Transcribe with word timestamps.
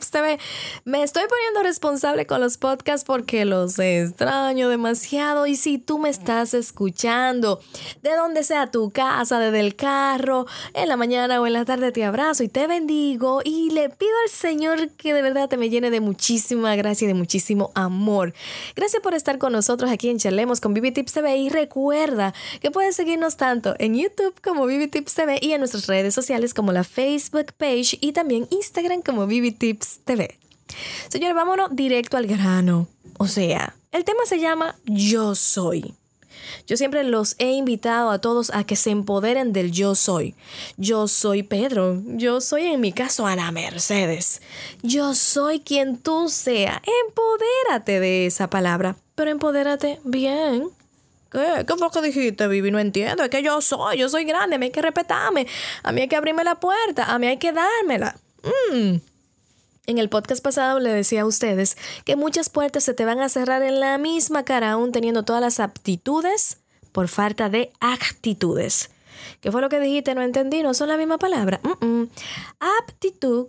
Tips 0.00 0.10
TV. 0.10 0.38
Me 0.84 1.02
estoy 1.02 1.24
poniendo 1.28 1.62
responsable 1.62 2.26
con 2.26 2.40
los 2.40 2.56
podcasts 2.56 3.04
porque 3.04 3.44
los 3.44 3.78
extraño 3.78 4.70
demasiado. 4.70 5.46
Y 5.46 5.56
si 5.56 5.76
tú 5.76 5.98
me 5.98 6.08
estás 6.08 6.54
escuchando, 6.54 7.60
de 8.02 8.16
donde 8.16 8.42
sea 8.42 8.70
tu 8.70 8.90
casa, 8.92 9.38
desde 9.38 9.60
el 9.60 9.76
carro, 9.76 10.46
en 10.72 10.88
la 10.88 10.96
mañana 10.96 11.38
o 11.40 11.46
en 11.46 11.52
la 11.52 11.66
tarde, 11.66 11.92
te 11.92 12.04
abrazo 12.04 12.42
y 12.42 12.48
te 12.48 12.66
bendigo. 12.66 13.42
Y 13.44 13.70
le 13.70 13.90
pido 13.90 14.12
al 14.24 14.30
Señor 14.30 14.88
que 14.92 15.12
de 15.12 15.20
verdad 15.20 15.50
te 15.50 15.58
me 15.58 15.68
llene 15.68 15.90
de 15.90 16.00
muchísima 16.00 16.74
gracia 16.76 17.04
y 17.04 17.08
de 17.08 17.14
muchísimo 17.14 17.70
amor. 17.74 18.32
Gracias 18.74 19.02
por 19.02 19.12
estar 19.12 19.36
con 19.36 19.52
nosotros 19.52 19.90
aquí 19.90 20.08
en 20.08 20.18
Charlemos 20.18 20.62
con 20.62 20.72
Vivi 20.72 20.92
Tips 20.92 21.12
TV. 21.12 21.36
Y 21.36 21.50
recuerda 21.50 22.32
que 22.62 22.70
puedes 22.70 22.96
seguirnos 22.96 23.36
tanto 23.36 23.74
en 23.78 23.96
YouTube 23.96 24.40
como 24.42 24.64
Vivi 24.64 24.88
Tips 24.88 25.14
TV 25.14 25.38
y 25.42 25.52
en 25.52 25.60
nuestras 25.60 25.86
redes 25.86 26.14
sociales 26.14 26.54
como 26.54 26.72
la 26.72 26.84
Facebook 26.84 27.52
page 27.58 27.98
y 28.00 28.12
también 28.12 28.48
Instagram 28.50 29.02
como 29.02 29.26
Vivi 29.26 29.50
Tips 29.50 29.89
TV. 30.04 30.38
Señor, 31.08 31.34
vámonos 31.34 31.74
directo 31.74 32.16
al 32.16 32.26
grano. 32.26 32.88
O 33.18 33.26
sea, 33.26 33.74
el 33.92 34.04
tema 34.04 34.20
se 34.24 34.38
llama 34.38 34.76
Yo 34.84 35.34
soy. 35.34 35.94
Yo 36.66 36.76
siempre 36.76 37.04
los 37.04 37.36
he 37.38 37.52
invitado 37.52 38.10
a 38.10 38.20
todos 38.20 38.50
a 38.50 38.64
que 38.64 38.76
se 38.76 38.90
empoderen 38.90 39.52
del 39.52 39.72
yo 39.72 39.94
soy. 39.94 40.34
Yo 40.76 41.08
soy 41.08 41.42
Pedro. 41.42 42.00
Yo 42.06 42.40
soy 42.40 42.66
en 42.66 42.80
mi 42.80 42.92
caso 42.92 43.26
Ana 43.26 43.50
Mercedes. 43.52 44.40
Yo 44.82 45.14
soy 45.14 45.60
quien 45.60 45.98
tú 45.98 46.28
sea. 46.28 46.82
Empodérate 47.06 48.00
de 48.00 48.26
esa 48.26 48.48
palabra. 48.50 48.96
Pero 49.14 49.30
empodérate 49.30 50.00
bien. 50.04 50.70
¿Qué? 51.30 51.64
¿Qué 51.66 51.74
fue 51.76 51.86
lo 51.86 51.90
que 51.90 52.02
dijiste, 52.02 52.48
Vivi? 52.48 52.70
No 52.70 52.78
entiendo. 52.78 53.22
Es 53.22 53.30
que 53.30 53.42
yo 53.42 53.60
soy, 53.60 53.98
yo 53.98 54.08
soy 54.08 54.24
grande, 54.24 54.56
a 54.56 54.58
mí 54.58 54.66
hay 54.66 54.72
que 54.72 54.82
respetarme. 54.82 55.46
A 55.82 55.92
mí 55.92 56.00
hay 56.00 56.08
que 56.08 56.16
abrirme 56.16 56.42
la 56.42 56.58
puerta, 56.58 57.04
a 57.04 57.18
mí 57.18 57.26
hay 57.26 57.36
que 57.36 57.52
dármela. 57.52 58.16
Mm. 58.72 58.96
En 59.90 59.98
el 59.98 60.08
podcast 60.08 60.40
pasado 60.40 60.78
le 60.78 60.92
decía 60.92 61.22
a 61.22 61.26
ustedes 61.26 61.76
que 62.04 62.14
muchas 62.14 62.48
puertas 62.48 62.84
se 62.84 62.94
te 62.94 63.04
van 63.04 63.18
a 63.18 63.28
cerrar 63.28 63.64
en 63.64 63.80
la 63.80 63.98
misma 63.98 64.44
cara 64.44 64.70
aún 64.70 64.92
teniendo 64.92 65.24
todas 65.24 65.42
las 65.42 65.58
aptitudes 65.58 66.58
por 66.92 67.08
falta 67.08 67.48
de 67.48 67.72
actitudes. 67.80 68.90
¿Qué 69.40 69.50
fue 69.50 69.60
lo 69.60 69.68
que 69.68 69.80
dijiste? 69.80 70.14
No 70.14 70.22
entendí, 70.22 70.62
no 70.62 70.74
son 70.74 70.90
la 70.90 70.96
misma 70.96 71.18
palabra. 71.18 71.60
Aptitud 72.78 73.48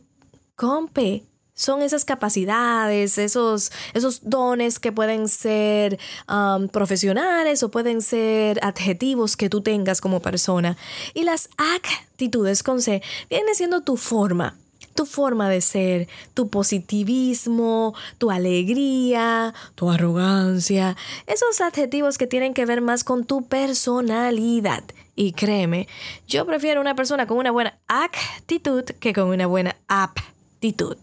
con 0.56 0.88
P 0.88 1.24
son 1.54 1.84
esas 1.84 2.06
capacidades, 2.06 3.20
esos, 3.20 3.72
esos 3.94 4.28
dones 4.28 4.80
que 4.80 4.92
pueden 4.92 5.28
ser 5.28 6.00
um, 6.28 6.70
profesionales 6.70 7.62
o 7.62 7.70
pueden 7.70 8.02
ser 8.02 8.58
adjetivos 8.64 9.38
que 9.38 9.48
tú 9.48 9.62
tengas 9.62 10.02
como 10.02 10.22
persona. 10.22 10.76
Y 11.14 11.24
las 11.24 11.50
actitudes 11.58 12.64
con 12.64 12.82
C 12.82 13.04
vienen 13.30 13.54
siendo 13.54 13.82
tu 13.82 13.96
forma, 13.96 14.58
tu 14.94 15.06
forma 15.06 15.50
de 15.50 15.62
ser, 15.62 16.08
tu 16.34 16.50
positivismo, 16.50 17.94
tu 18.18 18.32
alegría, 18.32 19.54
tu 19.76 19.90
arrogancia, 19.90 20.96
esos 21.28 21.62
adjetivos 21.62 22.18
que 22.18 22.28
tienen 22.28 22.54
que 22.54 22.66
ver 22.66 22.82
más 22.82 23.04
con 23.04 23.26
tu 23.26 23.48
personalidad. 23.48 24.84
Y 25.16 25.34
créeme, 25.34 25.88
yo 26.28 26.46
prefiero 26.46 26.82
una 26.82 26.96
persona 26.96 27.28
con 27.28 27.38
una 27.38 27.52
buena 27.52 27.78
actitud 27.88 28.84
que 28.84 29.14
con 29.14 29.28
una 29.28 29.46
buena 29.46 29.76
aptitud. 29.88 30.98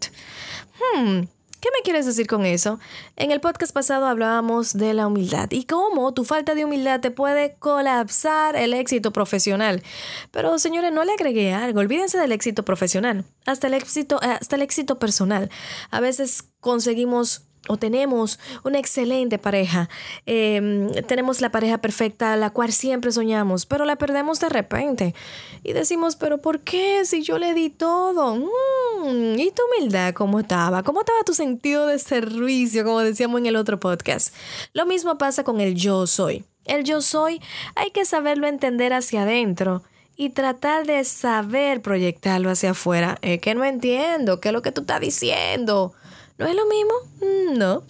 Hmm, 0.94 1.22
¿Qué 1.60 1.70
me 1.76 1.82
quieres 1.82 2.06
decir 2.06 2.28
con 2.28 2.46
eso? 2.46 2.78
En 3.16 3.32
el 3.32 3.40
podcast 3.40 3.72
pasado 3.72 4.06
hablábamos 4.06 4.74
de 4.74 4.94
la 4.94 5.08
humildad 5.08 5.50
y 5.50 5.64
cómo 5.64 6.14
tu 6.14 6.24
falta 6.24 6.54
de 6.54 6.64
humildad 6.64 7.00
te 7.00 7.10
puede 7.10 7.56
colapsar 7.58 8.54
el 8.54 8.74
éxito 8.74 9.12
profesional. 9.12 9.82
Pero 10.30 10.56
señores, 10.60 10.92
no 10.92 11.04
le 11.04 11.12
agregué 11.12 11.52
algo, 11.52 11.80
olvídense 11.80 12.16
del 12.16 12.30
éxito 12.30 12.64
profesional, 12.64 13.24
hasta 13.44 13.66
el 13.66 13.74
éxito, 13.74 14.20
hasta 14.22 14.54
el 14.54 14.62
éxito 14.62 15.00
personal. 15.00 15.50
A 15.90 15.98
veces 15.98 16.44
conseguimos 16.60 17.47
o 17.66 17.76
tenemos 17.76 18.38
una 18.64 18.78
excelente 18.78 19.38
pareja, 19.38 19.88
em, 20.26 20.90
tenemos 21.06 21.40
la 21.40 21.50
pareja 21.50 21.78
perfecta, 21.78 22.36
la 22.36 22.50
cual 22.50 22.72
siempre 22.72 23.12
soñamos, 23.12 23.66
pero 23.66 23.84
la 23.84 23.96
perdemos 23.96 24.40
de 24.40 24.48
repente. 24.48 25.14
Y 25.62 25.72
decimos, 25.72 26.16
pero 26.16 26.38
¿por 26.38 26.60
qué? 26.60 27.04
Si 27.04 27.22
yo 27.22 27.38
le 27.38 27.54
di 27.54 27.70
todo. 27.70 28.36
Mm, 28.36 29.38
¿Y 29.38 29.50
tu 29.50 29.62
humildad 29.70 30.14
cómo 30.14 30.40
estaba? 30.40 30.82
¿Cómo 30.82 31.00
estaba 31.00 31.22
tu 31.24 31.34
sentido 31.34 31.86
de 31.86 31.98
servicio, 31.98 32.84
como 32.84 33.00
decíamos 33.00 33.40
en 33.40 33.46
el 33.46 33.56
otro 33.56 33.80
podcast? 33.80 34.34
Lo 34.72 34.86
mismo 34.86 35.18
pasa 35.18 35.44
con 35.44 35.60
el 35.60 35.74
yo 35.74 36.06
soy. 36.06 36.44
El 36.64 36.84
yo 36.84 37.00
soy 37.00 37.40
hay 37.74 37.90
que 37.90 38.04
saberlo 38.04 38.46
entender 38.46 38.92
hacia 38.92 39.22
adentro 39.22 39.82
y 40.16 40.30
tratar 40.30 40.84
de 40.84 41.04
saber 41.04 41.80
proyectarlo 41.80 42.50
hacia 42.50 42.72
afuera. 42.72 43.18
Es 43.22 43.40
que 43.40 43.54
no 43.54 43.64
entiendo, 43.64 44.40
¿qué 44.40 44.48
es 44.48 44.52
lo 44.52 44.62
que 44.62 44.72
tú 44.72 44.82
estás 44.82 45.00
diciendo? 45.00 45.94
¿No 46.38 46.46
es 46.46 46.54
lo 46.54 46.66
mismo? 46.66 46.92
Mm, 47.20 47.58
no. 47.58 47.82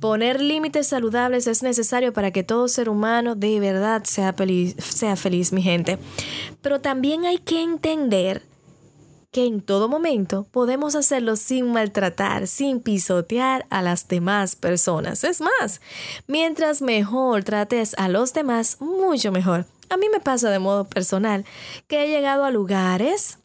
Poner 0.00 0.40
límites 0.40 0.88
saludables 0.88 1.46
es 1.46 1.62
necesario 1.62 2.12
para 2.12 2.32
que 2.32 2.42
todo 2.42 2.66
ser 2.66 2.88
humano 2.88 3.36
de 3.36 3.60
verdad 3.60 4.02
sea 4.04 4.32
feliz, 4.32 4.74
sea 4.78 5.14
feliz, 5.14 5.52
mi 5.52 5.62
gente. 5.62 5.98
Pero 6.60 6.80
también 6.80 7.24
hay 7.24 7.38
que 7.38 7.62
entender 7.62 8.42
que 9.30 9.46
en 9.46 9.62
todo 9.62 9.88
momento 9.88 10.46
podemos 10.50 10.94
hacerlo 10.94 11.36
sin 11.36 11.72
maltratar, 11.72 12.46
sin 12.48 12.80
pisotear 12.80 13.64
a 13.70 13.80
las 13.80 14.08
demás 14.08 14.56
personas. 14.56 15.24
Es 15.24 15.40
más, 15.40 15.80
mientras 16.26 16.82
mejor 16.82 17.44
trates 17.44 17.94
a 17.96 18.08
los 18.08 18.34
demás, 18.34 18.78
mucho 18.80 19.32
mejor. 19.32 19.66
A 19.88 19.96
mí 19.96 20.06
me 20.10 20.20
pasa 20.20 20.50
de 20.50 20.58
modo 20.58 20.84
personal 20.84 21.44
que 21.86 22.04
he 22.04 22.08
llegado 22.08 22.44
a 22.44 22.50
lugares 22.50 23.38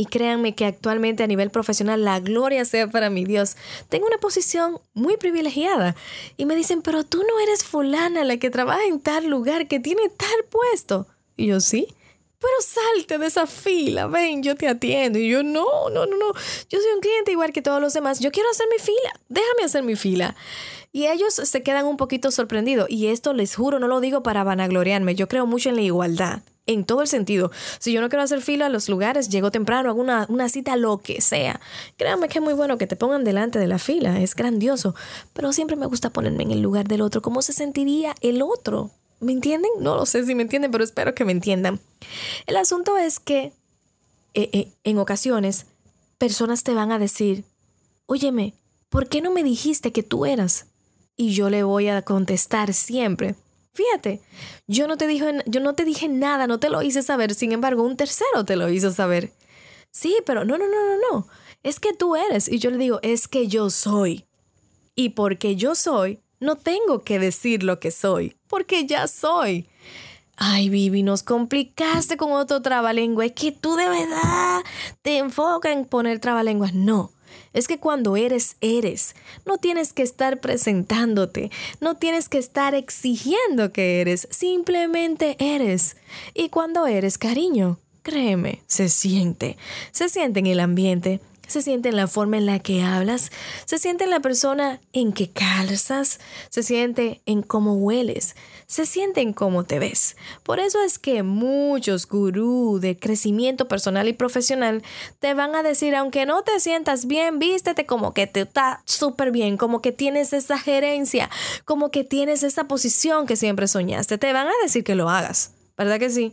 y 0.00 0.06
créanme 0.06 0.54
que 0.54 0.64
actualmente 0.64 1.22
a 1.22 1.26
nivel 1.26 1.50
profesional, 1.50 2.02
la 2.02 2.20
gloria 2.20 2.64
sea 2.64 2.88
para 2.88 3.10
mi 3.10 3.26
Dios. 3.26 3.58
Tengo 3.90 4.06
una 4.06 4.16
posición 4.16 4.78
muy 4.94 5.18
privilegiada. 5.18 5.94
Y 6.38 6.46
me 6.46 6.56
dicen, 6.56 6.80
pero 6.80 7.04
tú 7.04 7.18
no 7.18 7.38
eres 7.40 7.64
fulana 7.64 8.24
la 8.24 8.38
que 8.38 8.48
trabaja 8.48 8.82
en 8.86 8.98
tal 8.98 9.26
lugar, 9.26 9.68
que 9.68 9.78
tiene 9.78 10.08
tal 10.08 10.44
puesto. 10.48 11.06
Y 11.36 11.48
yo 11.48 11.60
sí. 11.60 11.86
Pero 12.38 12.52
salte 12.62 13.18
de 13.18 13.26
esa 13.26 13.46
fila, 13.46 14.06
ven, 14.06 14.42
yo 14.42 14.54
te 14.56 14.68
atiendo. 14.68 15.18
Y 15.18 15.28
yo, 15.28 15.42
no, 15.42 15.90
no, 15.90 16.06
no, 16.06 16.16
no. 16.16 16.32
Yo 16.70 16.78
soy 16.80 16.92
un 16.94 17.00
cliente 17.00 17.32
igual 17.32 17.52
que 17.52 17.60
todos 17.60 17.82
los 17.82 17.92
demás. 17.92 18.20
Yo 18.20 18.30
quiero 18.30 18.48
hacer 18.48 18.68
mi 18.72 18.78
fila. 18.78 19.12
Déjame 19.28 19.64
hacer 19.64 19.82
mi 19.82 19.96
fila. 19.96 20.34
Y 20.92 21.08
ellos 21.08 21.34
se 21.34 21.62
quedan 21.62 21.84
un 21.84 21.98
poquito 21.98 22.30
sorprendidos. 22.30 22.88
Y 22.88 23.08
esto 23.08 23.34
les 23.34 23.54
juro, 23.54 23.78
no 23.78 23.86
lo 23.86 24.00
digo 24.00 24.22
para 24.22 24.44
vanagloriarme. 24.44 25.14
Yo 25.14 25.28
creo 25.28 25.44
mucho 25.44 25.68
en 25.68 25.76
la 25.76 25.82
igualdad 25.82 26.40
en 26.72 26.84
todo 26.84 27.02
el 27.02 27.08
sentido. 27.08 27.50
Si 27.80 27.92
yo 27.92 28.00
no 28.00 28.08
quiero 28.08 28.22
hacer 28.22 28.40
fila 28.42 28.66
a 28.66 28.68
los 28.68 28.88
lugares, 28.88 29.28
llego 29.28 29.50
temprano, 29.50 29.90
hago 29.90 30.00
una, 30.00 30.26
una 30.28 30.48
cita, 30.48 30.76
lo 30.76 30.98
que 30.98 31.20
sea. 31.20 31.60
Créanme 31.96 32.28
que 32.28 32.38
es 32.38 32.44
muy 32.44 32.54
bueno 32.54 32.78
que 32.78 32.86
te 32.86 32.96
pongan 32.96 33.24
delante 33.24 33.58
de 33.58 33.66
la 33.66 33.78
fila, 33.78 34.20
es 34.20 34.34
grandioso, 34.34 34.94
pero 35.32 35.52
siempre 35.52 35.76
me 35.76 35.86
gusta 35.86 36.10
ponerme 36.10 36.44
en 36.44 36.52
el 36.52 36.62
lugar 36.62 36.86
del 36.86 37.02
otro. 37.02 37.22
¿Cómo 37.22 37.42
se 37.42 37.52
sentiría 37.52 38.14
el 38.20 38.40
otro? 38.42 38.90
¿Me 39.18 39.32
entienden? 39.32 39.70
No 39.80 39.96
lo 39.96 40.06
sé 40.06 40.24
si 40.24 40.34
me 40.34 40.42
entienden, 40.42 40.70
pero 40.70 40.84
espero 40.84 41.14
que 41.14 41.24
me 41.24 41.32
entiendan. 41.32 41.80
El 42.46 42.56
asunto 42.56 42.96
es 42.96 43.18
que 43.18 43.52
eh, 44.34 44.48
eh, 44.52 44.72
en 44.84 44.98
ocasiones 44.98 45.66
personas 46.18 46.62
te 46.62 46.72
van 46.72 46.92
a 46.92 46.98
decir, 46.98 47.44
óyeme, 48.06 48.54
¿por 48.88 49.08
qué 49.08 49.20
no 49.20 49.32
me 49.32 49.42
dijiste 49.42 49.92
que 49.92 50.02
tú 50.02 50.24
eras? 50.24 50.66
Y 51.16 51.34
yo 51.34 51.50
le 51.50 51.64
voy 51.64 51.88
a 51.88 52.02
contestar 52.02 52.72
siempre, 52.72 53.34
Fíjate, 53.72 54.20
yo 54.66 54.88
no 54.88 54.96
te 54.96 55.06
dije, 55.06 55.42
yo 55.46 55.60
no 55.60 55.74
te 55.74 55.84
dije 55.84 56.08
nada, 56.08 56.46
no 56.46 56.58
te 56.58 56.70
lo 56.70 56.82
hice 56.82 57.02
saber, 57.02 57.34
sin 57.34 57.52
embargo, 57.52 57.82
un 57.82 57.96
tercero 57.96 58.44
te 58.44 58.56
lo 58.56 58.68
hizo 58.68 58.90
saber. 58.90 59.32
Sí, 59.90 60.16
pero 60.26 60.44
no, 60.44 60.58
no, 60.58 60.66
no, 60.66 60.76
no, 60.86 60.96
no. 61.12 61.28
Es 61.62 61.78
que 61.80 61.92
tú 61.92 62.16
eres. 62.16 62.48
Y 62.48 62.58
yo 62.58 62.70
le 62.70 62.78
digo, 62.78 63.00
es 63.02 63.28
que 63.28 63.48
yo 63.48 63.70
soy. 63.70 64.26
Y 64.94 65.10
porque 65.10 65.56
yo 65.56 65.74
soy, 65.74 66.20
no 66.40 66.56
tengo 66.56 67.02
que 67.04 67.18
decir 67.18 67.62
lo 67.62 67.80
que 67.80 67.90
soy, 67.90 68.36
porque 68.48 68.86
ya 68.86 69.06
soy. 69.06 69.68
Ay, 70.36 70.70
Vivi, 70.70 71.02
nos 71.02 71.22
complicaste 71.22 72.16
con 72.16 72.32
otro 72.32 72.62
trabalengua. 72.62 73.26
Es 73.26 73.32
que 73.32 73.52
tú 73.52 73.76
de 73.76 73.88
verdad 73.88 74.60
te 75.02 75.18
enfocas 75.18 75.72
en 75.72 75.84
poner 75.84 76.18
trabalenguas. 76.18 76.72
No. 76.72 77.12
Es 77.52 77.68
que 77.68 77.78
cuando 77.78 78.16
eres, 78.16 78.56
eres. 78.60 79.14
No 79.46 79.58
tienes 79.58 79.92
que 79.92 80.02
estar 80.02 80.40
presentándote, 80.40 81.50
no 81.80 81.96
tienes 81.96 82.28
que 82.28 82.38
estar 82.38 82.74
exigiendo 82.74 83.72
que 83.72 84.00
eres, 84.00 84.28
simplemente 84.30 85.36
eres. 85.38 85.96
Y 86.34 86.48
cuando 86.48 86.86
eres, 86.86 87.18
cariño, 87.18 87.78
créeme, 88.02 88.62
se 88.66 88.88
siente, 88.88 89.56
se 89.92 90.08
siente 90.08 90.40
en 90.40 90.46
el 90.46 90.60
ambiente, 90.60 91.20
se 91.50 91.62
siente 91.62 91.88
en 91.88 91.96
la 91.96 92.06
forma 92.06 92.38
en 92.38 92.46
la 92.46 92.60
que 92.60 92.82
hablas, 92.82 93.32
se 93.64 93.78
siente 93.78 94.04
en 94.04 94.10
la 94.10 94.20
persona 94.20 94.80
en 94.92 95.12
que 95.12 95.30
calzas, 95.30 96.20
se 96.48 96.62
siente 96.62 97.22
en 97.26 97.42
cómo 97.42 97.74
hueles, 97.74 98.36
se 98.70 98.86
siente 98.86 99.20
en 99.20 99.32
cómo 99.32 99.64
te 99.64 99.80
ves. 99.80 100.16
Por 100.44 100.60
eso 100.60 100.80
es 100.80 101.00
que 101.00 101.24
muchos 101.24 102.06
gurús 102.06 102.80
de 102.80 102.96
crecimiento 102.96 103.66
personal 103.66 104.06
y 104.06 104.12
profesional 104.12 104.84
te 105.18 105.34
van 105.34 105.56
a 105.56 105.64
decir, 105.64 105.96
aunque 105.96 106.24
no 106.24 106.44
te 106.44 106.60
sientas 106.60 107.06
bien, 107.06 107.40
vístete 107.40 107.84
como 107.84 108.14
que 108.14 108.28
te 108.28 108.42
está 108.42 108.82
súper 108.84 109.32
bien, 109.32 109.56
como 109.56 109.82
que 109.82 109.90
tienes 109.90 110.32
esa 110.32 110.56
gerencia, 110.56 111.28
como 111.64 111.90
que 111.90 112.04
tienes 112.04 112.44
esa 112.44 112.68
posición 112.68 113.26
que 113.26 113.34
siempre 113.34 113.66
soñaste. 113.66 114.18
Te 114.18 114.32
van 114.32 114.46
a 114.46 114.52
decir 114.62 114.84
que 114.84 114.94
lo 114.94 115.10
hagas, 115.10 115.50
¿verdad 115.76 115.98
que 115.98 116.10
sí? 116.10 116.32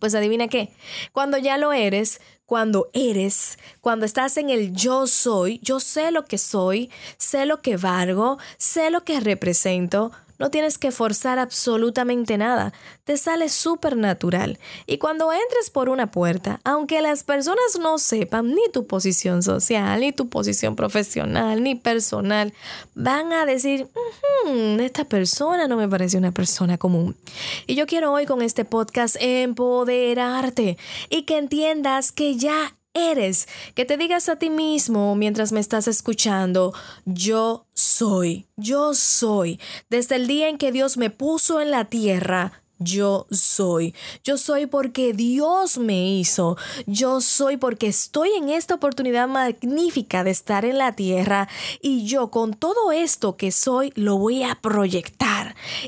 Pues 0.00 0.14
adivina 0.14 0.48
qué, 0.48 0.72
cuando 1.12 1.36
ya 1.36 1.58
lo 1.58 1.74
eres, 1.74 2.18
cuando 2.46 2.88
eres, 2.94 3.58
cuando 3.82 4.06
estás 4.06 4.38
en 4.38 4.48
el 4.48 4.72
yo 4.72 5.06
soy, 5.06 5.60
yo 5.62 5.80
sé 5.80 6.12
lo 6.12 6.24
que 6.24 6.38
soy, 6.38 6.90
sé 7.18 7.44
lo 7.44 7.60
que 7.60 7.76
valgo, 7.76 8.38
sé 8.56 8.90
lo 8.90 9.04
que 9.04 9.20
represento, 9.20 10.12
no 10.38 10.50
tienes 10.50 10.78
que 10.78 10.90
forzar 10.90 11.38
absolutamente 11.38 12.38
nada, 12.38 12.72
te 13.04 13.16
sale 13.16 13.48
súper 13.48 13.96
natural. 13.96 14.58
Y 14.86 14.98
cuando 14.98 15.32
entres 15.32 15.70
por 15.70 15.88
una 15.88 16.10
puerta, 16.10 16.60
aunque 16.64 17.02
las 17.02 17.24
personas 17.24 17.78
no 17.80 17.98
sepan 17.98 18.48
ni 18.48 18.68
tu 18.72 18.86
posición 18.86 19.42
social, 19.42 20.00
ni 20.00 20.12
tu 20.12 20.28
posición 20.28 20.76
profesional, 20.76 21.62
ni 21.62 21.74
personal, 21.74 22.52
van 22.94 23.32
a 23.32 23.46
decir, 23.46 23.88
esta 24.80 25.04
persona 25.04 25.68
no 25.68 25.76
me 25.76 25.88
parece 25.88 26.18
una 26.18 26.32
persona 26.32 26.78
común. 26.78 27.16
Y 27.66 27.74
yo 27.74 27.86
quiero 27.86 28.12
hoy 28.12 28.26
con 28.26 28.42
este 28.42 28.64
podcast 28.64 29.16
empoderarte 29.20 30.78
y 31.10 31.22
que 31.22 31.38
entiendas 31.38 32.12
que 32.12 32.36
ya 32.36 32.77
eres, 32.98 33.48
que 33.74 33.84
te 33.84 33.96
digas 33.96 34.28
a 34.28 34.36
ti 34.36 34.50
mismo 34.50 35.14
mientras 35.14 35.52
me 35.52 35.60
estás 35.60 35.88
escuchando, 35.88 36.72
yo 37.04 37.66
soy, 37.74 38.46
yo 38.56 38.94
soy. 38.94 39.60
Desde 39.88 40.16
el 40.16 40.26
día 40.26 40.48
en 40.48 40.58
que 40.58 40.72
Dios 40.72 40.96
me 40.96 41.10
puso 41.10 41.60
en 41.60 41.70
la 41.70 41.84
tierra, 41.84 42.62
yo 42.78 43.26
soy. 43.30 43.94
Yo 44.22 44.38
soy 44.38 44.66
porque 44.66 45.12
Dios 45.12 45.78
me 45.78 46.12
hizo. 46.12 46.56
Yo 46.86 47.20
soy 47.20 47.56
porque 47.56 47.88
estoy 47.88 48.30
en 48.32 48.48
esta 48.48 48.74
oportunidad 48.74 49.28
magnífica 49.28 50.24
de 50.24 50.30
estar 50.30 50.64
en 50.64 50.78
la 50.78 50.92
tierra 50.92 51.48
y 51.82 52.06
yo 52.06 52.30
con 52.30 52.54
todo 52.54 52.92
esto 52.92 53.36
que 53.36 53.50
soy 53.50 53.92
lo 53.96 54.16
voy 54.16 54.44
a 54.44 54.54
proyectar. 54.60 55.37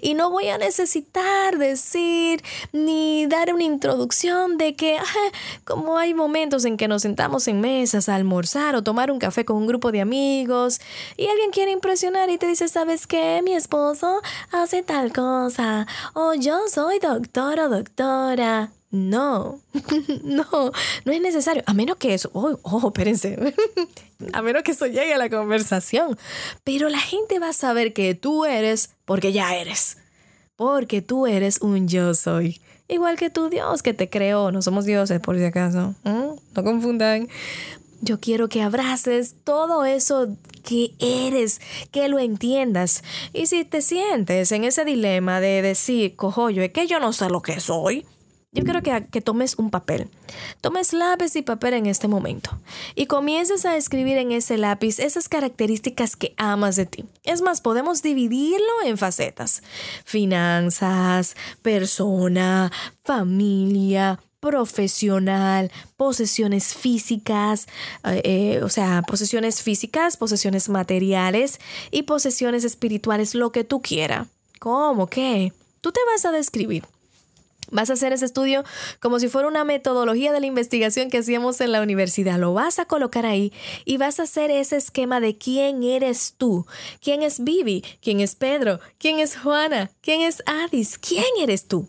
Y 0.02 0.14
no 0.14 0.30
voy 0.30 0.48
a 0.48 0.58
necesitar 0.58 1.58
decir 1.58 2.42
ni 2.72 3.26
dar 3.26 3.52
una 3.54 3.64
introducción 3.64 4.58
de 4.58 4.74
que 4.74 4.98
como 5.64 5.98
hay 5.98 6.14
momentos 6.14 6.64
en 6.64 6.76
que 6.76 6.88
nos 6.88 7.02
sentamos 7.02 7.48
en 7.48 7.60
mesas 7.60 8.08
a 8.08 8.14
almorzar 8.14 8.74
o 8.74 8.82
tomar 8.82 9.10
un 9.10 9.18
café 9.18 9.44
con 9.44 9.56
un 9.56 9.66
grupo 9.66 9.92
de 9.92 10.00
amigos 10.00 10.80
y 11.16 11.26
alguien 11.26 11.50
quiere 11.50 11.70
impresionar 11.70 12.30
y 12.30 12.38
te 12.38 12.46
dice, 12.46 12.68
¿sabes 12.68 13.06
qué? 13.06 13.40
Mi 13.42 13.54
esposo 13.54 14.20
hace 14.52 14.82
tal 14.82 15.12
cosa 15.12 15.86
o 16.14 16.34
yo 16.34 16.68
soy 16.68 16.98
doctor 16.98 17.60
o 17.60 17.68
doctora. 17.68 18.70
No, 18.90 19.60
no, 20.24 20.72
no 21.04 21.12
es 21.12 21.20
necesario. 21.20 21.62
A 21.66 21.74
menos 21.74 21.96
que 21.96 22.14
eso, 22.14 22.30
oh, 22.32 22.58
oh, 22.62 22.88
espérense, 22.88 23.54
a 24.32 24.42
menos 24.42 24.64
que 24.64 24.72
eso 24.72 24.86
llegue 24.86 25.14
a 25.14 25.18
la 25.18 25.30
conversación. 25.30 26.18
Pero 26.64 26.88
la 26.88 26.98
gente 26.98 27.38
va 27.38 27.50
a 27.50 27.52
saber 27.52 27.92
que 27.92 28.14
tú 28.14 28.44
eres 28.44 28.90
porque 29.04 29.32
ya 29.32 29.54
eres. 29.54 29.98
Porque 30.56 31.02
tú 31.02 31.26
eres 31.26 31.60
un 31.60 31.88
yo 31.88 32.14
soy. 32.14 32.60
Igual 32.88 33.16
que 33.16 33.30
tu 33.30 33.48
Dios 33.48 33.82
que 33.82 33.94
te 33.94 34.10
creó. 34.10 34.50
No 34.50 34.60
somos 34.60 34.84
dioses, 34.84 35.20
por 35.20 35.38
si 35.38 35.44
acaso. 35.44 35.94
No 36.04 36.64
confundan. 36.64 37.28
Yo 38.02 38.18
quiero 38.18 38.48
que 38.48 38.62
abraces 38.62 39.36
todo 39.44 39.84
eso 39.84 40.36
que 40.64 40.90
eres, 40.98 41.60
que 41.92 42.08
lo 42.08 42.18
entiendas. 42.18 43.04
Y 43.32 43.46
si 43.46 43.64
te 43.64 43.80
sientes 43.80 44.50
en 44.52 44.64
ese 44.64 44.84
dilema 44.84 45.40
de 45.40 45.62
decir, 45.62 46.16
cojo 46.16 46.50
yo, 46.50 46.62
es 46.62 46.72
que 46.72 46.86
yo 46.86 46.98
no 46.98 47.12
sé 47.12 47.28
lo 47.28 47.42
que 47.42 47.60
soy, 47.60 48.06
yo 48.52 48.64
quiero 48.64 48.82
que, 48.82 49.06
que, 49.12 49.20
tomes 49.20 49.56
un 49.58 49.70
papel. 49.70 50.08
Tomes 50.60 50.92
lápiz 50.92 51.36
y 51.36 51.42
papel 51.42 51.74
en 51.74 51.86
este 51.86 52.08
momento 52.08 52.50
y 52.96 53.06
comiences 53.06 53.64
a 53.64 53.76
escribir 53.76 54.18
en 54.18 54.32
ese 54.32 54.58
lápiz 54.58 54.98
esas 54.98 55.28
características 55.28 56.16
que 56.16 56.34
amas 56.36 56.74
de 56.74 56.86
ti. 56.86 57.04
Es 57.22 57.42
más, 57.42 57.60
podemos 57.60 58.02
dividirlo 58.02 58.82
en 58.84 58.98
facetas. 58.98 59.62
Finanzas, 60.04 61.36
persona, 61.62 62.72
familia, 63.04 64.18
profesional, 64.40 65.70
posesiones 65.96 66.74
físicas, 66.74 67.68
eh, 68.04 68.22
eh, 68.24 68.60
o 68.64 68.68
sea, 68.68 69.02
posesiones 69.06 69.62
físicas, 69.62 70.16
posesiones 70.16 70.68
materiales 70.68 71.60
y 71.92 72.02
posesiones 72.02 72.64
espirituales, 72.64 73.36
lo 73.36 73.52
que 73.52 73.62
tú 73.62 73.80
quieras. 73.80 74.26
¿Cómo? 74.58 75.06
¿Qué? 75.06 75.52
Tú 75.80 75.92
te 75.92 76.00
vas 76.12 76.24
a 76.24 76.32
describir. 76.32 76.84
Vas 77.70 77.90
a 77.90 77.94
hacer 77.94 78.12
ese 78.12 78.24
estudio 78.24 78.64
como 79.00 79.18
si 79.18 79.28
fuera 79.28 79.48
una 79.48 79.64
metodología 79.64 80.32
de 80.32 80.40
la 80.40 80.46
investigación 80.46 81.10
que 81.10 81.18
hacíamos 81.18 81.60
en 81.60 81.72
la 81.72 81.82
universidad. 81.82 82.38
Lo 82.38 82.54
vas 82.54 82.78
a 82.78 82.84
colocar 82.84 83.26
ahí 83.26 83.52
y 83.84 83.96
vas 83.96 84.20
a 84.20 84.24
hacer 84.24 84.50
ese 84.50 84.76
esquema 84.76 85.20
de 85.20 85.36
quién 85.36 85.82
eres 85.82 86.34
tú, 86.36 86.66
quién 87.02 87.22
es 87.22 87.42
Vivi, 87.42 87.84
quién 88.02 88.20
es 88.20 88.34
Pedro, 88.34 88.80
quién 88.98 89.18
es 89.18 89.36
Juana, 89.36 89.90
quién 90.00 90.22
es 90.22 90.42
Adis, 90.46 90.98
quién 90.98 91.24
eres 91.40 91.66
tú 91.66 91.88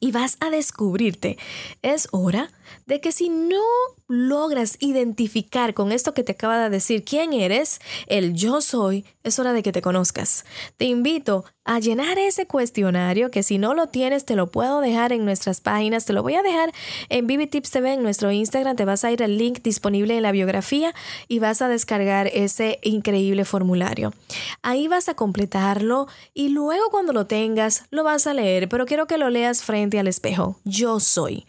y 0.00 0.12
vas 0.12 0.36
a 0.40 0.50
descubrirte. 0.50 1.38
Es 1.82 2.08
hora 2.12 2.50
de 2.86 3.00
que 3.00 3.12
si 3.12 3.28
no 3.28 3.62
logras 4.08 4.76
identificar 4.80 5.74
con 5.74 5.92
esto 5.92 6.14
que 6.14 6.22
te 6.22 6.32
acaba 6.32 6.58
de 6.58 6.70
decir 6.70 7.04
quién 7.04 7.32
eres, 7.32 7.80
el 8.06 8.34
yo 8.34 8.60
soy, 8.60 9.04
es 9.24 9.38
hora 9.38 9.52
de 9.52 9.62
que 9.62 9.72
te 9.72 9.82
conozcas. 9.82 10.44
Te 10.76 10.84
invito 10.84 11.44
a 11.64 11.80
llenar 11.80 12.18
ese 12.18 12.46
cuestionario 12.46 13.30
que 13.32 13.42
si 13.42 13.58
no 13.58 13.74
lo 13.74 13.88
tienes 13.88 14.24
te 14.24 14.36
lo 14.36 14.46
puedo 14.46 14.80
dejar 14.80 15.12
en 15.12 15.24
nuestras 15.24 15.60
páginas, 15.60 16.04
te 16.04 16.12
lo 16.12 16.22
voy 16.22 16.34
a 16.34 16.42
dejar 16.42 16.72
en 17.08 17.26
Tips 17.50 17.70
TV 17.70 17.94
en 17.94 18.02
nuestro 18.02 18.30
Instagram, 18.30 18.76
te 18.76 18.84
vas 18.84 19.04
a 19.04 19.10
ir 19.10 19.22
al 19.22 19.36
link 19.36 19.60
disponible 19.62 20.16
en 20.16 20.22
la 20.22 20.32
biografía 20.32 20.94
y 21.28 21.40
vas 21.40 21.60
a 21.60 21.68
descargar 21.68 22.28
ese 22.28 22.78
increíble 22.82 23.44
formulario. 23.44 24.12
Ahí 24.62 24.88
vas 24.88 25.08
a 25.08 25.14
completarlo 25.14 26.06
y 26.32 26.48
luego 26.50 26.90
cuando 26.90 27.12
lo 27.12 27.26
tengas 27.26 27.84
lo 27.90 28.04
vas 28.04 28.26
a 28.26 28.34
leer, 28.34 28.68
pero 28.68 28.86
quiero 28.86 29.06
que 29.06 29.18
lo 29.18 29.30
leas 29.30 29.62
frente 29.62 29.98
al 29.98 30.06
espejo. 30.06 30.56
Yo 30.64 31.00
soy. 31.00 31.46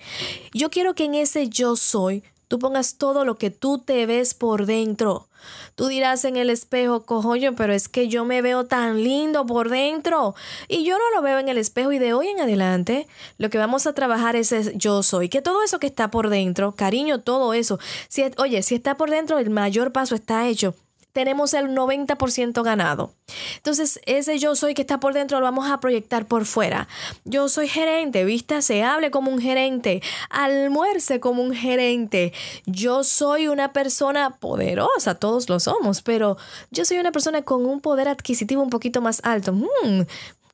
Yo 0.54 0.70
quiero 0.70 0.96
que 0.96 1.06
en 1.06 1.16
ese 1.16 1.48
yo 1.50 1.76
soy 1.76 2.24
tú 2.48 2.60
pongas 2.60 2.98
todo 2.98 3.26
lo 3.26 3.36
que 3.36 3.50
tú 3.50 3.80
te 3.80 4.06
ves 4.06 4.34
por 4.34 4.66
dentro. 4.66 5.28
Tú 5.76 5.88
dirás 5.88 6.26
en 6.26 6.38
el 6.38 6.50
espejo, 6.50 7.06
cojollo, 7.06 7.56
pero 7.56 7.74
es 7.74 7.88
que 7.88 8.08
yo 8.08 8.26
me 8.26 8.42
veo 8.42 8.66
tan 8.66 9.04
lindo 9.04 9.46
por 9.46 9.70
dentro. 9.70 10.36
Y 10.68 10.84
yo 10.84 10.98
no 10.98 11.12
lo 11.16 11.22
veo 11.22 11.40
en 11.40 11.50
el 11.50 11.58
espejo 11.58 11.92
y 11.92 12.00
de 12.00 12.14
hoy 12.14 12.28
en 12.28 12.40
adelante 12.40 13.08
lo 13.38 13.50
que 13.50 13.58
vamos 13.58 13.88
a 13.88 13.94
trabajar 13.94 14.36
es, 14.36 14.54
yo 14.76 15.04
soy. 15.04 15.30
Que 15.30 15.42
todo 15.42 15.64
eso 15.64 15.80
que 15.80 15.88
está 15.88 16.10
por 16.10 16.30
dentro, 16.30 16.74
cariño, 16.74 17.20
todo 17.20 17.54
eso. 17.54 17.80
Si, 18.08 18.24
oye, 18.38 18.64
si 18.64 18.76
está 18.76 18.98
por 18.98 19.10
dentro, 19.10 19.38
el 19.38 19.50
mayor 19.50 19.92
paso 19.92 20.16
está 20.16 20.48
hecho 20.48 20.74
tenemos 21.18 21.56
el 21.56 21.70
90% 21.70 22.62
ganado. 22.62 23.12
Entonces, 23.56 24.00
ese 24.06 24.38
yo 24.38 24.56
soy 24.56 24.76
que 24.76 24.84
está 24.84 25.00
por 25.00 25.16
dentro 25.16 25.40
lo 25.40 25.46
vamos 25.46 25.68
a 25.68 25.80
proyectar 25.80 26.28
por 26.28 26.46
fuera. 26.46 26.88
Yo 27.26 27.50
soy 27.50 27.68
gerente, 27.68 28.24
vista, 28.24 28.62
se 28.62 28.84
hable 28.84 29.10
como 29.10 29.32
un 29.32 29.40
gerente, 29.40 30.04
almuerce 30.30 31.20
como 31.20 31.42
un 31.42 31.56
gerente. 31.56 32.34
Yo 32.68 33.04
soy 33.04 33.48
una 33.48 33.74
persona 33.74 34.36
poderosa, 34.40 35.16
todos 35.16 35.50
lo 35.50 35.60
somos, 35.60 36.04
pero 36.04 36.38
yo 36.70 36.86
soy 36.86 37.00
una 37.00 37.12
persona 37.12 37.42
con 37.42 37.66
un 37.66 37.82
poder 37.82 38.10
adquisitivo 38.10 38.62
un 38.62 38.70
poquito 38.70 39.02
más 39.02 39.20
alto. 39.24 39.54
Mm, 39.54 40.02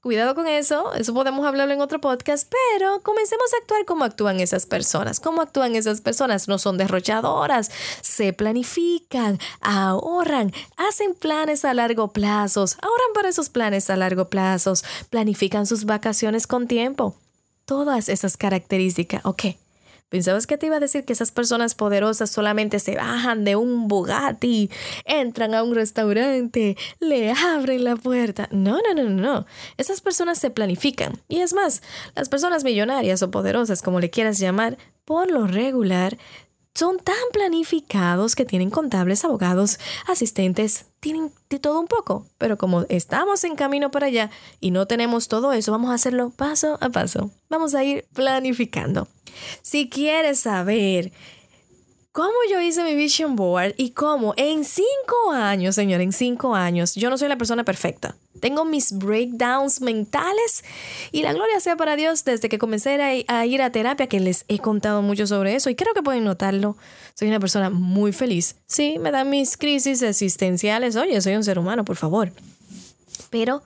Cuidado 0.03 0.35
con 0.35 0.47
eso, 0.47 0.93
eso 0.95 1.13
podemos 1.13 1.45
hablarlo 1.45 1.73
en 1.73 1.79
otro 1.79 2.01
podcast, 2.01 2.51
pero 2.51 3.01
comencemos 3.03 3.53
a 3.53 3.57
actuar 3.61 3.85
como 3.85 4.03
actúan 4.03 4.41
esas 4.41 4.65
personas. 4.65 5.21
¿Cómo 5.21 5.41
actúan 5.41 5.77
esas 5.77 6.01
personas? 6.01 6.49
No 6.49 6.59
son 6.59 6.77
derrochadoras, 6.77 7.71
se 8.01 8.33
planifican, 8.33 9.39
ahorran, 9.61 10.51
hacen 10.75 11.13
planes 11.15 11.63
a 11.63 11.73
largo 11.73 12.11
plazo, 12.11 12.65
ahorran 12.81 13.13
para 13.13 13.29
esos 13.29 13.47
planes 13.47 13.89
a 13.89 13.95
largo 13.95 14.27
plazo, 14.27 14.73
planifican 15.09 15.65
sus 15.65 15.85
vacaciones 15.85 16.47
con 16.47 16.67
tiempo. 16.67 17.15
Todas 17.63 18.09
esas 18.09 18.35
características, 18.35 19.21
ok, 19.23 19.55
¿Pensabas 20.13 20.45
que 20.45 20.59
te 20.59 20.67
iba 20.67 20.75
a 20.75 20.79
decir 20.79 21.05
que 21.05 21.13
esas 21.13 21.31
personas 21.31 21.73
poderosas 21.73 22.29
solamente 22.29 22.77
se 22.77 22.95
bajan 22.95 23.43
de 23.43 23.55
un 23.55 23.87
Bugatti, 23.87 24.69
entran 25.05 25.55
a 25.55 25.63
un 25.63 25.73
restaurante, 25.73 26.77
le 26.99 27.31
abren 27.31 27.83
la 27.83 27.95
puerta? 27.95 28.47
No, 28.51 28.77
no, 28.87 28.93
no, 28.93 29.09
no. 29.09 29.47
Esas 29.75 30.01
personas 30.01 30.37
se 30.37 30.51
planifican. 30.51 31.19
Y 31.29 31.39
es 31.39 31.55
más, 31.55 31.81
las 32.15 32.29
personas 32.29 32.63
millonarias 32.63 33.23
o 33.23 33.31
poderosas, 33.31 33.81
como 33.81 33.99
le 33.99 34.11
quieras 34.11 34.37
llamar, 34.37 34.77
por 35.03 35.31
lo 35.31 35.47
regular, 35.47 36.19
son 36.75 36.97
tan 36.97 37.15
planificados 37.31 38.35
que 38.35 38.45
tienen 38.45 38.69
contables, 38.69 39.23
abogados, 39.23 39.79
asistentes, 40.07 40.87
tienen 40.99 41.31
de 41.49 41.59
todo 41.59 41.79
un 41.79 41.87
poco. 41.87 42.25
Pero 42.37 42.57
como 42.57 42.85
estamos 42.89 43.43
en 43.43 43.55
camino 43.55 43.91
para 43.91 44.07
allá 44.07 44.31
y 44.59 44.71
no 44.71 44.87
tenemos 44.87 45.27
todo 45.27 45.53
eso, 45.53 45.71
vamos 45.71 45.91
a 45.91 45.95
hacerlo 45.95 46.31
paso 46.31 46.77
a 46.81 46.89
paso. 46.89 47.31
Vamos 47.49 47.75
a 47.75 47.83
ir 47.83 48.05
planificando. 48.13 49.07
Si 49.61 49.89
quieres 49.89 50.39
saber 50.39 51.11
cómo 52.13 52.35
yo 52.49 52.61
hice 52.61 52.83
mi 52.83 52.95
vision 52.95 53.35
board 53.35 53.73
y 53.75 53.89
cómo 53.89 54.35
en 54.37 54.63
cinco 54.63 55.31
años, 55.33 55.75
señor, 55.75 55.99
en 55.99 56.13
cinco 56.13 56.55
años, 56.55 56.93
yo 56.93 57.09
no 57.09 57.17
soy 57.17 57.27
la 57.27 57.37
persona 57.37 57.65
perfecta. 57.65 58.15
Tengo 58.39 58.65
mis 58.65 58.93
breakdowns 58.93 59.81
mentales 59.81 60.63
y 61.11 61.23
la 61.23 61.33
gloria 61.33 61.59
sea 61.59 61.75
para 61.75 61.95
Dios 61.95 62.23
desde 62.23 62.49
que 62.49 62.59
comencé 62.59 63.25
a 63.27 63.45
ir 63.45 63.61
a 63.61 63.71
terapia, 63.71 64.07
que 64.07 64.19
les 64.19 64.45
he 64.47 64.59
contado 64.59 65.01
mucho 65.01 65.25
sobre 65.25 65.55
eso 65.55 65.69
y 65.71 65.75
creo 65.75 65.93
que 65.93 66.03
pueden 66.03 66.23
notarlo. 66.23 66.77
Soy 67.15 67.29
una 67.29 67.39
persona 67.39 67.71
muy 67.71 68.13
feliz. 68.13 68.57
Sí, 68.67 68.99
me 68.99 69.11
dan 69.11 69.29
mis 69.29 69.57
crisis 69.57 70.01
existenciales. 70.03 70.95
Oye, 70.95 71.19
soy 71.19 71.35
un 71.35 71.43
ser 71.43 71.57
humano, 71.57 71.83
por 71.83 71.95
favor. 71.95 72.31
Pero 73.31 73.63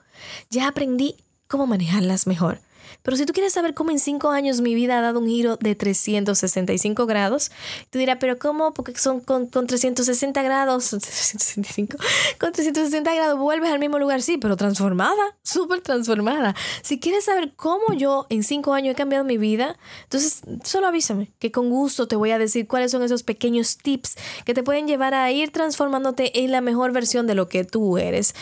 ya 0.48 0.68
aprendí 0.68 1.16
cómo 1.48 1.66
manejarlas 1.66 2.26
mejor. 2.26 2.60
Pero 3.02 3.16
si 3.16 3.26
tú 3.26 3.32
quieres 3.32 3.52
saber 3.52 3.74
cómo 3.74 3.90
en 3.90 3.98
cinco 3.98 4.30
años 4.30 4.60
mi 4.60 4.74
vida 4.74 4.98
ha 4.98 5.00
dado 5.00 5.20
un 5.20 5.26
giro 5.26 5.56
de 5.56 5.74
365 5.74 7.06
grados, 7.06 7.50
tú 7.90 7.98
dirás, 7.98 8.18
pero 8.20 8.38
¿cómo? 8.38 8.74
Porque 8.74 8.96
son 8.96 9.20
con, 9.20 9.46
con 9.46 9.66
360 9.66 10.42
grados, 10.42 10.88
365, 10.90 11.96
con 12.38 12.52
360 12.52 13.14
grados 13.14 13.38
vuelves 13.38 13.70
al 13.70 13.78
mismo 13.78 13.98
lugar, 13.98 14.22
sí, 14.22 14.38
pero 14.38 14.56
transformada, 14.56 15.22
súper 15.42 15.80
transformada. 15.80 16.54
Si 16.82 16.98
quieres 16.98 17.24
saber 17.24 17.52
cómo 17.56 17.92
yo 17.94 18.26
en 18.30 18.42
cinco 18.42 18.74
años 18.74 18.92
he 18.92 18.96
cambiado 18.96 19.24
mi 19.24 19.38
vida, 19.38 19.76
entonces 20.04 20.42
solo 20.64 20.86
avísame, 20.86 21.32
que 21.38 21.52
con 21.52 21.70
gusto 21.70 22.08
te 22.08 22.16
voy 22.16 22.30
a 22.30 22.38
decir 22.38 22.66
cuáles 22.66 22.90
son 22.90 23.02
esos 23.02 23.22
pequeños 23.22 23.78
tips 23.78 24.16
que 24.44 24.54
te 24.54 24.62
pueden 24.62 24.86
llevar 24.86 25.14
a 25.14 25.30
ir 25.30 25.50
transformándote 25.50 26.44
en 26.44 26.52
la 26.52 26.60
mejor 26.60 26.92
versión 26.92 27.26
de 27.26 27.34
lo 27.34 27.48
que 27.48 27.64
tú 27.64 27.98
eres. 27.98 28.34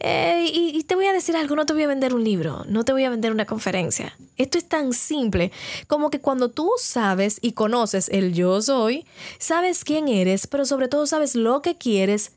Eh, 0.00 0.48
y, 0.52 0.82
te 0.84 0.94
voy 0.94 1.06
a 1.06 1.12
decir 1.12 1.36
algo, 1.36 1.56
no 1.56 1.66
te 1.66 1.72
voy 1.72 1.82
a 1.82 1.88
vender 1.88 2.14
un 2.14 2.22
libro, 2.22 2.64
no 2.68 2.84
te 2.84 2.92
voy 2.92 3.04
a 3.04 3.10
vender 3.10 3.32
una 3.32 3.46
conferencia. 3.46 4.16
Esto 4.36 4.56
es 4.56 4.68
tan 4.68 4.92
simple 4.92 5.50
como 5.88 6.10
que 6.10 6.20
cuando 6.20 6.50
tú 6.50 6.70
sabes 6.78 7.38
y 7.42 7.52
conoces 7.52 8.08
el 8.10 8.32
yo 8.32 8.62
soy, 8.62 9.04
sabes 9.38 9.84
quién 9.84 10.06
eres, 10.06 10.46
pero 10.46 10.64
sobre 10.64 10.86
todo 10.86 11.06
sabes 11.06 11.34
lo 11.34 11.62
que 11.62 11.76
quieres, 11.76 12.32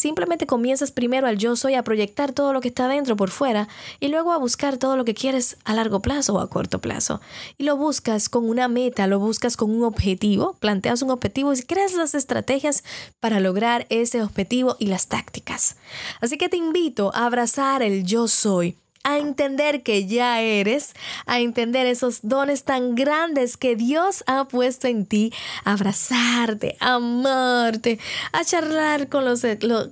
Simplemente 0.00 0.46
comienzas 0.46 0.92
primero 0.92 1.26
al 1.26 1.36
yo 1.36 1.56
soy 1.56 1.74
a 1.74 1.84
proyectar 1.84 2.32
todo 2.32 2.54
lo 2.54 2.62
que 2.62 2.68
está 2.68 2.88
dentro 2.88 3.16
por 3.16 3.28
fuera 3.28 3.68
y 4.00 4.08
luego 4.08 4.32
a 4.32 4.38
buscar 4.38 4.78
todo 4.78 4.96
lo 4.96 5.04
que 5.04 5.12
quieres 5.12 5.58
a 5.66 5.74
largo 5.74 6.00
plazo 6.00 6.36
o 6.36 6.40
a 6.40 6.48
corto 6.48 6.78
plazo. 6.80 7.20
Y 7.58 7.64
lo 7.64 7.76
buscas 7.76 8.30
con 8.30 8.48
una 8.48 8.66
meta, 8.66 9.06
lo 9.06 9.18
buscas 9.18 9.58
con 9.58 9.70
un 9.70 9.84
objetivo, 9.84 10.56
planteas 10.58 11.02
un 11.02 11.10
objetivo 11.10 11.52
y 11.52 11.60
creas 11.64 11.92
las 11.92 12.14
estrategias 12.14 12.82
para 13.20 13.40
lograr 13.40 13.86
ese 13.90 14.22
objetivo 14.22 14.74
y 14.78 14.86
las 14.86 15.08
tácticas. 15.08 15.76
Así 16.22 16.38
que 16.38 16.48
te 16.48 16.56
invito 16.56 17.14
a 17.14 17.26
abrazar 17.26 17.82
el 17.82 18.04
yo 18.04 18.26
soy 18.26 18.78
a 19.02 19.16
entender 19.16 19.82
que 19.82 20.06
ya 20.06 20.42
eres, 20.42 20.94
a 21.24 21.40
entender 21.40 21.86
esos 21.86 22.20
dones 22.22 22.64
tan 22.64 22.94
grandes 22.94 23.56
que 23.56 23.74
Dios 23.74 24.22
ha 24.26 24.44
puesto 24.44 24.88
en 24.88 25.06
ti, 25.06 25.32
a 25.64 25.72
abrazarte, 25.72 26.76
a 26.80 26.94
amarte, 26.94 27.98
a 28.32 28.44
charlar 28.44 29.08
con 29.08 29.24
los, 29.24 29.42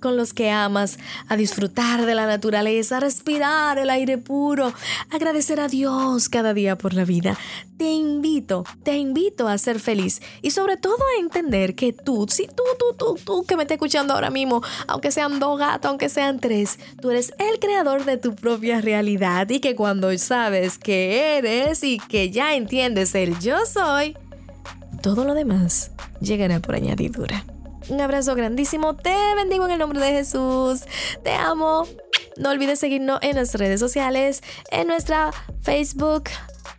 con 0.01 0.17
los 0.19 0.35
que 0.35 0.51
amas, 0.51 0.99
a 1.27 1.37
disfrutar 1.37 2.05
de 2.05 2.15
la 2.15 2.27
naturaleza, 2.27 2.99
a 2.99 3.01
respirar 3.01 3.79
el 3.79 3.89
aire 3.89 4.19
puro, 4.19 4.75
agradecer 5.11 5.59
a 5.61 5.69
Dios 5.69 6.29
cada 6.29 6.53
día 6.53 6.77
por 6.77 6.93
la 6.93 7.05
vida. 7.05 7.39
Te 7.79 7.91
invito, 7.93 8.65
te 8.83 8.97
invito 8.97 9.47
a 9.47 9.57
ser 9.57 9.79
feliz 9.79 10.21
y 10.43 10.51
sobre 10.51 10.77
todo 10.77 10.97
a 10.97 11.21
entender 11.21 11.77
que 11.77 11.93
tú, 11.93 12.27
si 12.29 12.47
tú, 12.47 12.65
tú, 12.77 12.97
tú, 12.99 13.19
tú 13.25 13.45
que 13.45 13.57
me 13.57 13.63
estás 13.63 13.77
escuchando 13.77 14.15
ahora 14.15 14.31
mismo, 14.31 14.63
aunque 14.89 15.13
sean 15.13 15.39
dos 15.39 15.59
gatos, 15.59 15.89
aunque 15.89 16.09
sean 16.09 16.41
tres, 16.41 16.79
tú 17.01 17.11
eres 17.11 17.33
el 17.39 17.61
creador 17.61 18.05
de 18.05 18.17
tu 18.17 18.35
propia 18.35 18.81
realidad 18.81 18.98
y 19.07 19.61
que 19.61 19.77
cuando 19.77 20.17
sabes 20.19 20.79
que 20.79 21.39
eres 21.39 21.85
y 21.85 21.99
que 21.99 22.31
ya 22.31 22.55
entiendes 22.55 23.15
el 23.15 23.39
yo 23.39 23.59
soy, 23.67 24.17
todo 25.03 25.25
lo 25.25 25.35
demás 25.35 25.93
llegará 26.21 26.61
por 26.61 26.75
añadidura. 26.75 27.45
Un 27.89 28.01
abrazo 28.01 28.35
grandísimo, 28.35 28.97
te 28.97 29.15
bendigo 29.37 29.65
en 29.67 29.73
el 29.73 29.79
nombre 29.79 30.01
de 30.01 30.11
Jesús, 30.11 30.83
te 31.23 31.33
amo. 31.33 31.87
No 32.37 32.51
olvides 32.51 32.81
seguirnos 32.81 33.19
en 33.23 33.37
nuestras 33.37 33.61
redes 33.61 33.81
sociales, 33.81 34.43
en 34.71 34.89
nuestra 34.89 35.33
Facebook 35.63 36.25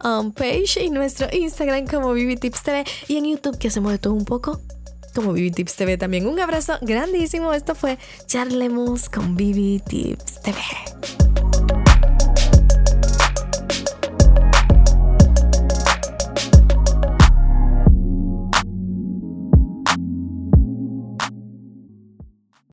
um, 0.04 0.32
page 0.32 0.84
y 0.84 0.90
nuestro 0.90 1.28
Instagram 1.32 1.88
como 1.88 2.14
Vivi 2.14 2.36
Tips 2.36 2.64
TV 2.64 2.84
y 3.08 3.18
en 3.18 3.26
YouTube 3.26 3.58
que 3.58 3.70
hacemos 3.70 3.92
de 3.92 3.98
todo 3.98 4.14
un 4.14 4.26
poco 4.26 4.62
como 5.16 5.34
Vivi 5.34 5.52
Tips 5.52 5.76
TV 5.76 5.98
también. 5.98 6.28
Un 6.28 6.40
abrazo 6.40 6.78
grandísimo. 6.82 7.54
Esto 7.54 7.76
fue 7.76 7.98
Charlemos 8.28 9.10
con 9.10 9.36
Vivi 9.36 9.82
Tips 9.86 10.42
TV. 10.42 10.60